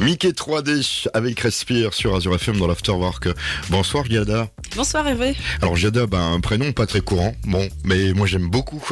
[0.00, 3.28] Mickey 3D avec Respire sur Azure FM dans l'Afterwork.
[3.70, 4.48] Bonsoir Giada.
[4.76, 5.34] Bonsoir Hervé.
[5.62, 8.82] Alors Giada, ben, un prénom pas très courant, bon, mais moi j'aime beaucoup.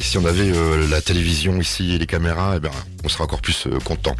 [0.00, 2.70] si on avait euh, la télévision ici et les caméras, eh ben,
[3.04, 4.14] on serait encore plus euh, content.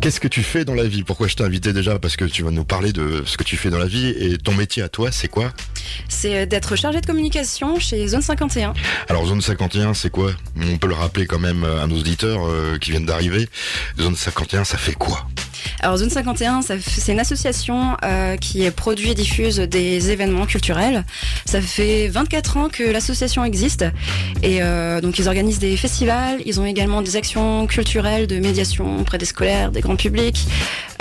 [0.00, 1.02] Qu'est-ce que tu fais dans la vie?
[1.02, 1.98] Pourquoi je t'ai invité déjà?
[1.98, 4.38] Parce que tu vas nous parler de ce que tu fais dans la vie et
[4.38, 5.52] ton métier à toi, c'est quoi?
[6.08, 8.74] C'est euh, d'être chargé de communication chez Zone 51.
[9.08, 10.32] Alors Zone 51, c'est quoi?
[10.60, 12.40] On peut le rappeler quand même à nos auditeurs
[12.80, 13.48] qui viennent d'arriver.
[13.98, 15.26] Zone 51, ça fait quoi?
[15.86, 21.04] Alors Zone 51, c'est une association euh, qui produit et diffuse des événements culturels.
[21.44, 23.84] Ça fait 24 ans que l'association existe
[24.42, 26.40] et euh, donc ils organisent des festivals.
[26.44, 30.48] Ils ont également des actions culturelles de médiation auprès des scolaires, des grands publics.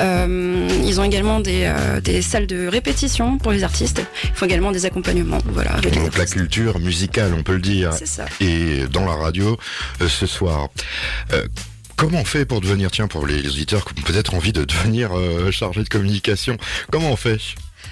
[0.02, 1.73] Euh, ils ont également des,
[2.04, 4.04] des, salles de répétition pour les artistes.
[4.23, 5.40] Ils font également des accompagnements.
[5.48, 5.81] Voilà.
[5.81, 7.91] donc la culture musicale, on peut le dire.
[7.93, 8.26] C'est ça.
[8.40, 9.57] Et dans la radio
[10.07, 10.70] ce soir.
[11.98, 15.17] Comment on fait pour devenir, tiens, pour les, auditeurs qui ont peut-être envie de devenir
[15.17, 16.58] euh, chargé de communication,
[16.91, 17.40] comment on fait?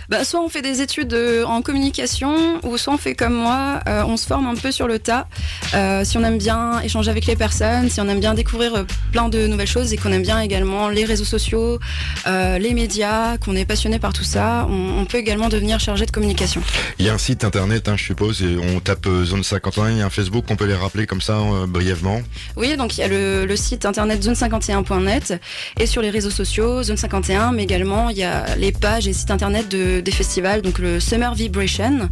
[0.10, 3.80] Bah, soit on fait des études euh, en communication, ou soit on fait comme moi,
[3.88, 5.28] euh, on se forme un peu sur le tas.
[5.74, 9.30] Euh, si on aime bien échanger avec les personnes, si on aime bien découvrir plein
[9.30, 11.80] de nouvelles choses et qu'on aime bien également les réseaux sociaux,
[12.26, 16.62] les médias, qu'on est passionné par tout ça, on, peut également devenir chargé de communication.
[16.98, 19.98] Il y a un site internet, hein, je suppose, et on tape Zone 51, il
[19.98, 21.38] y a un Facebook, on peut les rappeler comme ça
[21.68, 22.22] brièvement
[22.56, 25.40] Oui, donc il y a le, site internet zone51.net
[25.80, 29.14] et sur les réseaux sociaux, Zone 51, mais également il y a les pages et
[29.14, 32.10] sites internet de des festivals, donc le Summer Vibration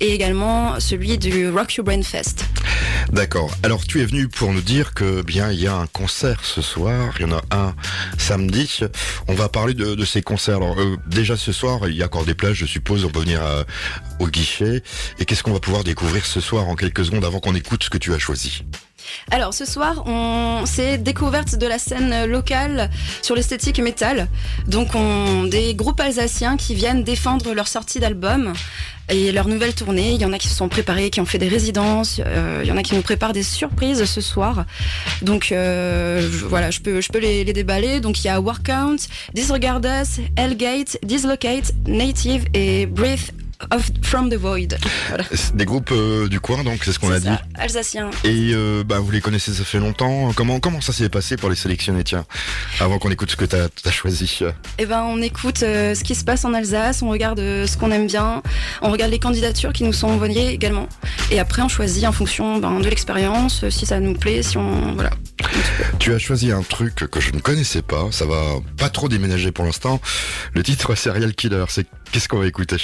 [0.00, 2.46] et également celui du Rock Your Brain Fest.
[3.12, 3.50] D'accord.
[3.62, 6.62] Alors tu es venu pour nous dire que bien il y a un concert ce
[6.62, 7.14] soir.
[7.18, 7.74] Il y en a un
[8.18, 8.80] samedi.
[9.28, 10.56] On va parler de, ces concerts.
[10.56, 13.04] Alors euh, déjà ce soir, il y a encore des plages, je suppose.
[13.04, 13.64] On peut venir euh,
[14.22, 14.82] au guichet.
[15.18, 17.90] Et qu'est-ce qu'on va pouvoir découvrir ce soir en quelques secondes avant qu'on écoute ce
[17.90, 18.64] que tu as choisi?
[19.30, 24.28] Alors ce soir, on s'est découverte de la scène locale sur l'esthétique métal.
[24.66, 28.52] Donc on des groupes alsaciens qui viennent défendre leur sortie d'album
[29.08, 30.12] et leur nouvelle tournée.
[30.12, 32.20] Il y en a qui se sont préparés, qui ont fait des résidences.
[32.24, 34.64] Euh, il y en a qui nous préparent des surprises ce soir.
[35.20, 38.00] Donc euh, voilà, je peux, je peux les, les, déballer.
[38.00, 43.32] Donc il y a Workout, Disregard Us, Hellgate, Dislocate, Native et Breath
[44.02, 44.76] from the Void.
[45.54, 47.28] Des groupes euh, du coin, donc c'est ce qu'on a dit.
[47.56, 48.10] Alsacien.
[48.24, 50.32] Et euh, bah, vous les connaissez, ça fait longtemps.
[50.34, 52.24] Comment comment ça s'est passé pour les sélectionner, tiens,
[52.80, 54.40] avant qu'on écoute ce que tu as, choisi
[54.78, 57.90] Eh ben, on écoute euh, ce qui se passe en Alsace, on regarde ce qu'on
[57.90, 58.42] aime bien,
[58.80, 60.88] on regarde les candidatures qui nous sont envoyées également,
[61.30, 64.94] et après on choisit en fonction ben, de l'expérience, si ça nous plaît, si on
[64.94, 65.10] voilà.
[65.98, 68.40] Tu as choisi un truc que je ne connaissais pas, ça va
[68.76, 70.00] pas trop déménager pour l'instant.
[70.54, 72.76] Le titre Serial Killer, c'est qu'est-ce qu'on va écouter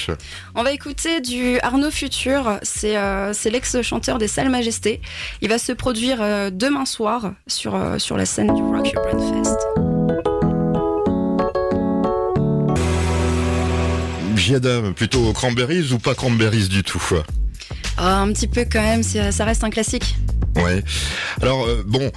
[0.54, 5.00] On va écouter du Arnaud Futur, c'est euh, l'ex-chanteur des Salles Majestés.
[5.40, 9.02] Il va se produire euh, demain soir sur, euh, sur la scène du Rock Your
[9.02, 9.58] Brain Fest.
[14.96, 17.02] Plutôt cranberries ou pas cranberries du tout?
[17.98, 20.16] Ah, Un petit peu quand même, ça reste un classique.
[20.68, 20.82] Ouais.
[21.40, 22.10] Alors euh, bon,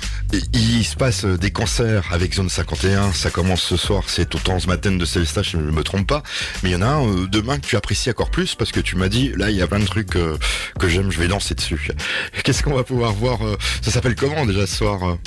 [0.54, 3.14] il se passe euh, des concerts avec Zone 51.
[3.14, 4.04] Ça commence ce soir.
[4.08, 6.22] C'est au ce matin de Célestat, je ne me trompe pas.
[6.62, 8.82] Mais il y en a un euh, demain que tu apprécies encore plus parce que
[8.82, 11.12] tu m'as dit là il y a plein de trucs que j'aime.
[11.12, 11.92] Je vais danser dessus.
[12.44, 13.40] Qu'est-ce qu'on va pouvoir voir
[13.82, 15.18] Ça s'appelle comment déjà ce soir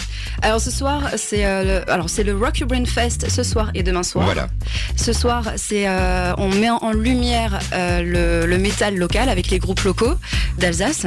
[0.43, 4.03] Alors ce soir c'est alors c'est le Rock Your Brain Fest ce soir et demain
[4.03, 4.27] soir.
[4.27, 4.49] Voilà.
[4.97, 10.15] Ce soir c'est on met en lumière le, le métal local avec les groupes locaux
[10.59, 11.07] d'Alsace.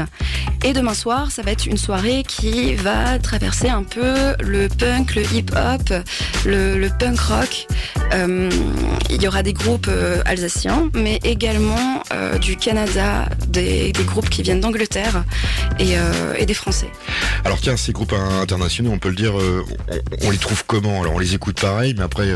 [0.63, 5.15] Et demain soir ça va être une soirée qui va traverser un peu le punk,
[5.15, 5.93] le hip-hop,
[6.45, 7.67] le, punk rock.
[8.13, 8.49] Euh,
[9.09, 14.41] il y aura des groupes euh, alsaciens, mais également euh, du Canada, des, groupes qui
[14.41, 15.25] viennent d'Angleterre
[15.79, 16.89] et, des Français.
[17.43, 19.33] Alors tiens, ces groupes internationaux, on peut le dire,
[20.21, 21.01] on, les trouve comment?
[21.01, 22.27] Alors on les écoute pareil, mais après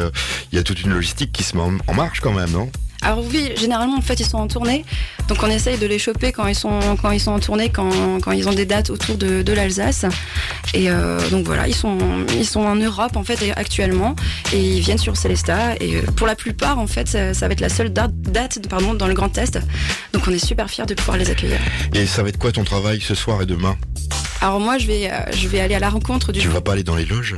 [0.51, 2.69] il y a toute une logistique qui se met en marche quand même, non?
[3.01, 4.85] Alors oui, généralement en fait ils sont en tournée,
[5.27, 7.89] donc on essaye de les choper quand ils sont quand ils sont en tournée, quand,
[8.21, 10.05] quand ils ont des dates autour de, de l'Alsace.
[10.73, 11.97] Et euh, donc voilà, ils sont
[12.33, 14.15] ils sont en Europe en fait actuellement
[14.53, 15.75] et ils viennent sur Célesta.
[15.79, 18.93] Et euh, pour la plupart en fait ça, va être la seule date, date pardon
[18.93, 19.59] dans le Grand Est.
[20.13, 21.59] Donc on est super fiers de pouvoir les accueillir.
[21.93, 23.75] Et ça va être quoi ton travail ce soir et demain?
[24.41, 26.39] Alors moi je vais euh, je vais aller à la rencontre du.
[26.39, 27.37] Tu vas pas aller dans les loges?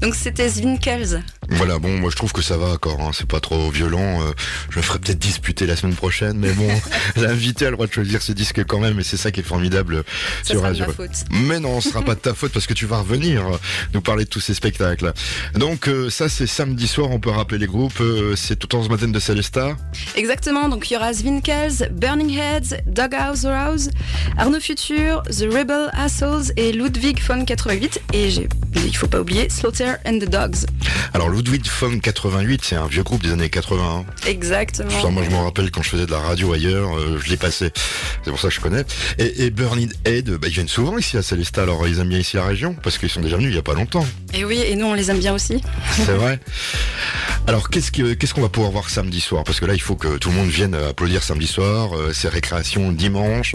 [0.00, 1.22] Donc c'était Svinkels.
[1.50, 4.22] Voilà, bon, moi je trouve que ça va encore, hein, c'est pas trop violent.
[4.22, 4.32] euh,
[4.70, 6.68] je me ferai peut-être disputer la semaine prochaine, mais bon,
[7.16, 9.44] l'invité a le droit de choisir ses disques quand même, et c'est ça qui est
[9.44, 10.04] formidable
[10.42, 10.62] Ça sur
[10.94, 11.10] faute.
[11.30, 13.56] Mais non, ce sera pas de ta faute parce que tu vas revenir euh,
[13.94, 15.12] nous parler de tous ces spectacles.
[15.54, 18.82] Donc euh, ça c'est samedi soir, on peut rappeler les groupes, euh, c'est tout en
[18.82, 19.76] ce matin de Celesta.
[20.16, 23.90] Exactement, donc il y aura Svinkels, Burning Heads, Doghouse Rose,
[24.36, 28.00] Arnaud Future, The Rebel Assholes et Ludwig von 88.
[28.12, 28.28] Et
[28.76, 29.48] il faut pas oublier
[30.04, 30.66] And the Dogs.
[31.14, 34.04] Alors Ludwig Funk 88, c'est un vieux groupe des années 80.
[34.04, 34.04] hein.
[34.26, 35.10] Exactement.
[35.10, 37.70] Moi je me rappelle quand je faisais de la radio ailleurs, euh, je l'ai passé.
[38.24, 38.84] C'est pour ça que je connais.
[39.18, 42.18] Et, et Burning Head, bah, ils viennent souvent ici à Celesta, alors ils aiment bien
[42.18, 44.04] ici la région, parce qu'ils sont déjà venus il y a pas longtemps.
[44.34, 45.62] Et oui, et nous on les aime bien aussi.
[45.92, 46.40] C'est vrai.
[47.46, 49.44] Alors qu'est-ce que- qu'est-ce qu'on va pouvoir voir samedi soir?
[49.44, 52.28] Parce que là il faut que tout le monde vienne applaudir samedi soir, euh, c'est
[52.28, 53.54] récréation dimanche.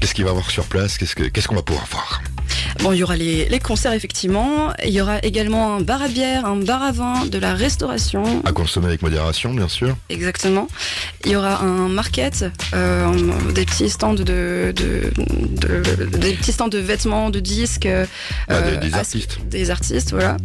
[0.00, 0.98] Qu'est-ce qu'il va avoir sur place?
[0.98, 2.22] Qu'est-ce que- qu'est-ce qu'on va pouvoir voir?
[2.82, 4.72] Bon, il y aura les, les concerts effectivement.
[4.84, 8.42] Il y aura également un bar à bière, un bar à vin, de la restauration.
[8.44, 9.96] À consommer avec modération, bien sûr.
[10.08, 10.68] Exactement.
[11.24, 12.44] Il y aura un market,
[12.74, 13.08] euh,
[13.54, 14.72] des petits stands de, de,
[15.16, 18.06] de- des petits stands de vêtements, de disques, euh,
[18.48, 19.38] Ah, des- des as- artistes.
[19.48, 20.36] des artistes, voilà.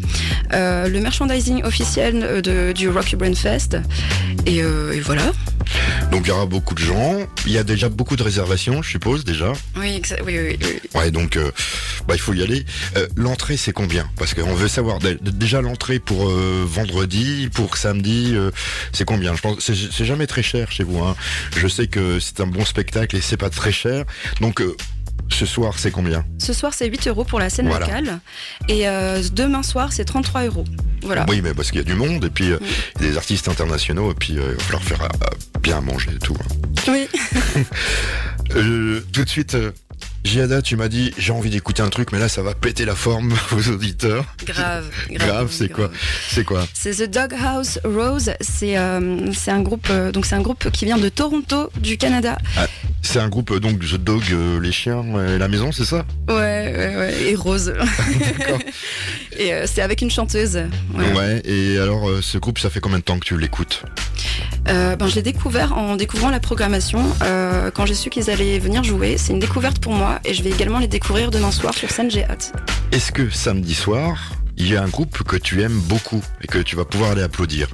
[0.54, 3.78] Euh, le merchandising officiel euh, de, du Rocky Brain Fest.
[4.46, 5.24] Et, euh, et voilà.
[6.12, 7.18] Donc il y aura beaucoup de gens.
[7.46, 9.54] Il y a déjà beaucoup de réservations, je suppose déjà.
[9.75, 10.80] Oui, oui, oui, oui.
[10.96, 11.52] Ouais, donc euh,
[12.08, 12.66] bah, il faut y aller.
[12.96, 14.10] Euh, l'entrée, c'est combien?
[14.18, 18.36] Parce qu'on veut savoir dé- déjà l'entrée pour euh, vendredi, pour samedi,
[18.94, 19.36] c'est combien?
[19.36, 21.00] Je pense c'est c'est jamais très cher chez vous.
[21.04, 21.16] Hein.
[21.56, 24.06] Je sais que c'est un bon spectacle et c'est pas très cher.
[24.42, 24.62] Donc
[25.30, 26.24] ce soir, c'est combien?
[26.38, 27.86] Ce soir, c'est 8 euros pour la scène Voilà.
[27.88, 28.19] locale.
[28.69, 30.64] Et euh, demain soir, c'est 33 euros.
[31.02, 31.26] Voilà.
[31.30, 32.58] Oui, mais parce qu'il y a du monde et puis euh,
[33.00, 35.78] il y a des artistes internationaux et puis euh, il va falloir faire euh, bien
[35.78, 36.36] à manger et tout.
[36.40, 36.92] hein.
[36.92, 37.08] Oui.
[38.56, 39.56] Euh, tout de suite.
[39.56, 39.72] euh,
[40.24, 42.96] Giada, tu m'as dit j'ai envie d'écouter un truc, mais là ça va péter la
[42.96, 44.26] forme aux auditeurs.
[44.46, 44.90] Grave.
[45.12, 45.90] Grave, c'est quoi
[46.30, 48.32] C'est quoi C'est The Doghouse Rose.
[48.42, 51.98] C'est euh, c'est un groupe euh, donc c'est un groupe qui vient de Toronto du
[51.98, 52.38] Canada.
[53.02, 56.06] C'est un groupe euh, donc The Dog, euh, les chiens et la maison, c'est ça?
[56.28, 57.14] Ouais ouais ouais.
[57.30, 57.74] Et Rose.
[58.38, 58.60] D'accord.
[59.38, 60.60] Et euh, c'est avec une chanteuse.
[60.94, 61.42] Ouais.
[61.46, 63.84] Et alors euh, ce groupe, ça fait combien de temps que tu l'écoutes?
[64.66, 67.02] Ben je l'ai découvert en découvrant la programmation
[67.74, 69.18] quand j'ai su qu'ils allaient venir jouer.
[69.18, 72.12] C'est une découverte pour moi et je vais également les découvrir demain soir sur scène.
[72.12, 72.52] J'ai hâte.
[72.92, 76.58] Est-ce que samedi soir, il y a un groupe que tu aimes beaucoup et que
[76.60, 77.70] tu vas pouvoir aller applaudir?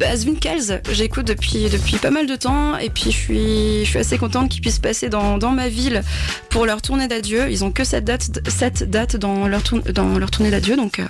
[0.00, 3.98] Bah, Svinkels, j'écoute depuis, depuis pas mal de temps et puis je suis, je suis
[3.98, 6.02] assez contente qu'ils puissent passer dans, dans ma ville
[6.48, 7.50] pour leur tournée d'adieu.
[7.50, 11.00] Ils ont que cette date, cette date dans, leur tour- dans leur tournée d'adieu, donc
[11.00, 11.04] euh,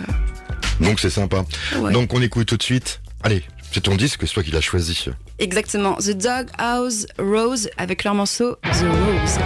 [0.80, 1.44] Donc c'est sympa.
[1.78, 1.92] ouais.
[1.92, 3.00] Donc on écoute tout de suite.
[3.22, 5.06] Allez, c'est ton disque, c'est toi qui l'as choisi.
[5.38, 9.38] Exactement, The Dog House Rose avec leur morceau The Rose.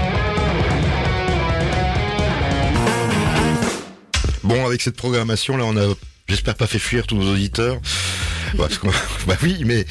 [4.43, 5.95] Bon, avec cette programmation là, on a,
[6.29, 7.79] j'espère pas fait fuir tous nos auditeurs.
[8.59, 8.87] Parce que-
[9.27, 9.85] bah oui, mais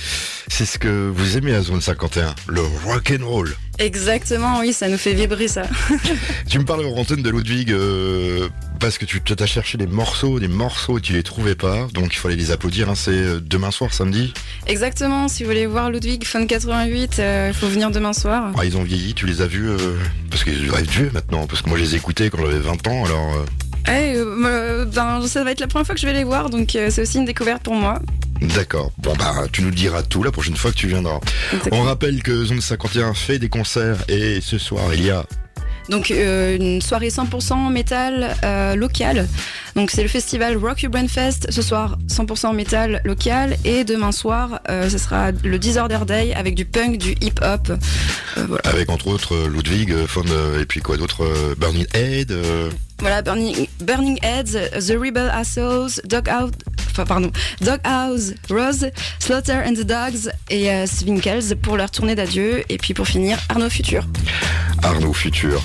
[0.47, 3.55] c'est ce que vous aimez à Zone 51, le rock and roll.
[3.79, 5.63] Exactement, oui, ça nous fait vibrer ça.
[6.49, 8.47] Tu me parles en antenne de Ludwig euh,
[8.79, 12.13] parce que tu t'as cherché des morceaux, des morceaux et tu les trouvais pas, donc
[12.13, 12.89] il fallait les applaudir.
[12.89, 12.95] hein.
[12.95, 14.31] C'est euh, demain soir, samedi.
[14.67, 18.51] Exactement, si vous voulez voir Ludwig Fun 88, euh, il faut venir demain soir.
[18.57, 19.77] Ah, ils ont vieilli, tu les as vus euh,
[20.29, 21.47] parce qu'ils doivent être vieux maintenant.
[21.47, 23.05] Parce que moi, je les ai écoutés quand j'avais 20 ans.
[23.05, 23.43] Alors,
[23.87, 26.69] Eh, euh, ben, ça va être la première fois que je vais les voir, donc
[26.71, 27.99] c'est aussi une découverte pour moi.
[28.43, 28.91] D'accord.
[28.97, 31.19] Bon bah, tu nous diras tout la prochaine fois que tu viendras.
[31.71, 35.25] On rappelle que Zone 51 fait des concerts et ce soir, il y a
[35.89, 39.27] Donc euh, une soirée 100% métal euh, local.
[39.75, 44.11] Donc c'est le festival Rock Your Brain Fest ce soir 100% métal local et demain
[44.11, 47.71] soir euh, ce sera le Disorder Day avec du punk, du hip hop.
[48.35, 48.61] Voilà.
[48.65, 50.23] avec entre autres Ludwig, Von,
[50.59, 51.25] et puis quoi d'autre,
[51.57, 52.33] Burning Head.
[52.99, 56.53] Voilà Burning, Burning Heads, The Rebel Assholes, Dog Out,
[56.89, 58.87] enfin pardon, Dog House, Rose,
[59.19, 63.37] Slaughter and the Dogs et euh, Svinkels pour leur tournée d'adieu et puis pour finir
[63.49, 64.07] Arnaud Futur.
[64.83, 65.61] Arnaud Futur.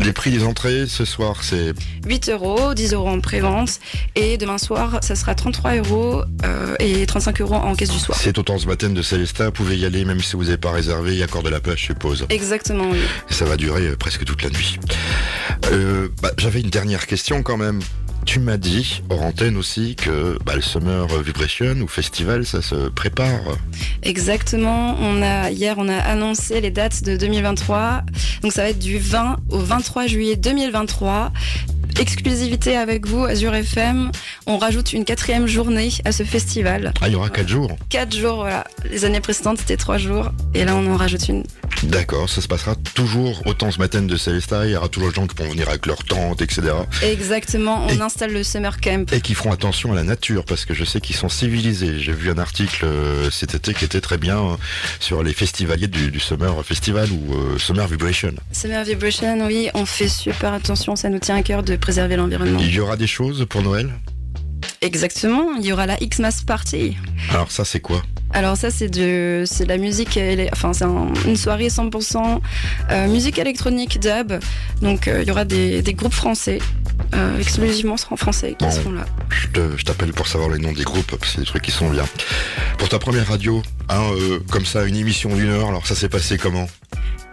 [0.00, 1.74] Les prix des entrées ce soir, c'est
[2.06, 3.78] 8 euros, 10 euros en pré-vente.
[4.14, 8.18] Et demain soir, ça sera 33 euros euh, et 35 euros en caisse du soir.
[8.20, 9.46] c'est autant ce matin de Célestat.
[9.46, 11.12] Vous pouvez y aller même si vous n'avez pas réservé.
[11.12, 12.26] Il y a encore de la place, je suppose.
[12.30, 12.98] Exactement, oui.
[13.30, 14.78] Et ça va durer euh, presque toute la nuit.
[15.72, 17.80] Euh, bah, J'avais une dernière question quand même.
[18.24, 23.40] Tu m'as dit, hors aussi, que bah, le Summer Vibration ou festival, ça se prépare.
[24.02, 24.96] Exactement.
[25.50, 28.02] Hier, on a annoncé les dates de 2023.
[28.42, 31.32] Donc ça va être du 20 au 23 juillet 2023.
[32.00, 34.10] Exclusivité avec vous, Azure FM.
[34.46, 36.92] On rajoute une quatrième journée à ce festival.
[37.00, 37.76] Ah, il y aura quatre jours.
[37.88, 38.64] Quatre jours, voilà.
[38.90, 40.30] Les années précédentes, c'était trois jours.
[40.54, 41.44] Et là, on en rajoute une.
[41.84, 44.66] D'accord, ça se passera toujours autant ce matin de Célestat.
[44.66, 46.62] Il y aura toujours des gens qui vont venir avec leur tente, etc.
[47.02, 47.86] Exactement.
[47.86, 49.12] On Et- installe le summer camp.
[49.12, 52.00] Et qui feront attention à la nature, parce que je sais qu'ils sont civilisés.
[52.00, 54.56] J'ai vu un article euh, cet été qui était très bien euh,
[55.00, 58.32] sur les festivaliers du, du Summer Festival ou euh, Summer Vibration.
[58.52, 60.96] Summer Vibration, oui, on fait super attention.
[60.96, 62.58] Ça nous tient à cœur de préserver l'environnement.
[62.62, 63.90] Il y aura des choses pour Noël?
[64.80, 65.54] Exactement.
[65.58, 66.96] Il y aura la Xmas Party.
[67.30, 68.02] Alors ça, c'est quoi?
[68.32, 70.18] Alors ça c'est de c'est de la musique
[70.52, 72.40] enfin c'est un- une soirée 100%
[72.90, 74.32] euh, musique électronique dub
[74.82, 76.58] donc euh, il y aura des, des groupes français
[77.14, 78.72] euh, exclusivement en français qui Bon.
[78.72, 79.04] seront là.
[79.54, 81.88] Je t'appelle pour savoir les noms des groupes, parce que c'est des trucs qui sont
[81.90, 82.04] bien.
[82.78, 84.02] Pour ta première radio, hein,
[84.50, 86.66] comme ça, une émission d'une heure, alors ça s'est passé comment?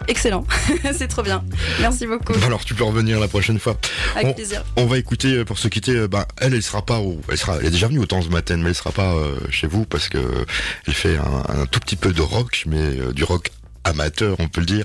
[0.08, 0.44] Excellent,
[0.92, 1.44] c'est trop bien.
[1.80, 2.32] Merci beaucoup.
[2.44, 3.76] Alors tu peux revenir la prochaine fois.
[4.16, 4.64] Avec on- plaisir.
[4.76, 5.92] On va écouter euh, pour se quitter.
[5.92, 8.20] euh, bah, elle, elle sera pas au, elle sera, elle est déjà venue au temps
[8.20, 10.18] ce matin, mais elle sera pas euh, chez vous parce que
[10.88, 13.50] elle fait un, un tout petit peu de rock, mais euh, du rock
[13.84, 14.84] amateur, on peut le dire.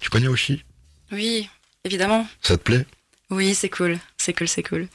[0.00, 0.64] Tu connais Oshi?
[1.12, 1.48] Oui,
[1.84, 2.26] évidemment.
[2.42, 2.86] Ça te plaît?
[3.30, 3.98] Oui, c'est cool.
[4.16, 4.88] C'est cool, c'est cool.